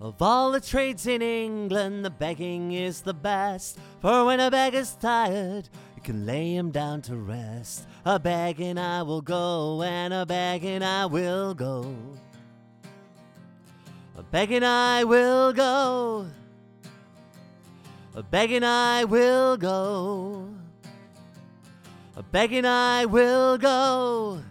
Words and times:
Of 0.00 0.22
all 0.22 0.50
the 0.50 0.62
trades 0.62 1.06
in 1.06 1.20
England, 1.20 2.06
the 2.06 2.10
begging 2.10 2.72
is 2.72 3.02
the 3.02 3.12
best. 3.12 3.78
For 4.00 4.24
when 4.24 4.40
a 4.40 4.50
beggar's 4.50 4.94
tired, 4.94 5.68
you 5.94 6.00
can 6.00 6.24
lay 6.24 6.56
him 6.56 6.70
down 6.70 7.02
to 7.02 7.16
rest. 7.16 7.86
A 8.06 8.18
begging 8.18 8.78
I 8.78 9.02
will 9.02 9.20
go, 9.20 9.82
and 9.82 10.14
a 10.14 10.24
begging 10.24 10.82
I 10.82 11.04
will 11.04 11.52
go. 11.52 11.94
A 14.16 14.22
begging 14.22 14.64
I 14.64 15.04
will 15.04 15.52
go. 15.52 16.26
A 18.14 18.22
begging 18.22 18.64
I 18.64 19.04
will 19.04 19.58
go. 19.58 20.48
A 22.16 22.22
begging 22.22 22.64
I 22.64 23.04
will 23.04 23.58
go. 23.58 24.42